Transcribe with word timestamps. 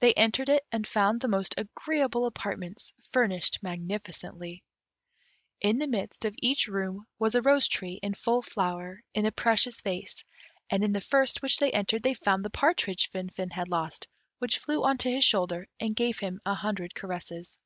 They 0.00 0.12
entered 0.14 0.48
it, 0.48 0.66
and 0.72 0.84
found 0.88 1.20
the 1.20 1.28
most 1.28 1.54
agreeable 1.56 2.26
apartments, 2.26 2.92
furnished 3.12 3.62
magnificently. 3.62 4.64
In 5.60 5.78
the 5.78 5.86
midst 5.86 6.24
of 6.24 6.34
each 6.38 6.66
room 6.66 7.06
was 7.20 7.36
a 7.36 7.42
rose 7.42 7.68
tree 7.68 8.00
in 8.02 8.14
full 8.14 8.42
flower, 8.42 9.04
in 9.14 9.24
a 9.24 9.30
precious 9.30 9.82
vase; 9.82 10.24
and 10.68 10.82
in 10.82 10.90
the 10.92 11.00
first 11.00 11.42
which 11.42 11.58
they 11.58 11.70
entered, 11.70 12.02
they 12.02 12.14
found 12.14 12.44
the 12.44 12.50
partridge 12.50 13.08
Finfin 13.12 13.52
had 13.52 13.68
lost, 13.68 14.08
which 14.40 14.58
flew 14.58 14.82
on 14.82 14.98
to 14.98 15.12
his 15.12 15.24
shoulder 15.24 15.68
and 15.78 15.94
gave 15.94 16.18
him 16.18 16.40
an 16.44 16.56
hundred 16.56 16.96
caresses. 16.96 17.60